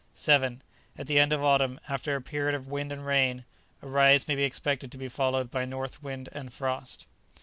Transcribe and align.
7. 0.15 0.63
At 0.97 1.05
the 1.05 1.19
end 1.19 1.31
of 1.31 1.43
autumn, 1.43 1.79
after 1.87 2.15
a 2.15 2.21
period 2.23 2.55
of 2.55 2.65
wind 2.67 2.91
and 2.91 3.05
rain, 3.05 3.45
a 3.83 3.87
rise 3.87 4.27
may 4.27 4.33
be 4.33 4.43
expected 4.43 4.91
to 4.91 4.97
be 4.97 5.07
followed 5.07 5.51
by 5.51 5.63
north 5.63 6.01
wind 6.01 6.27
and 6.31 6.51
frost. 6.51 7.05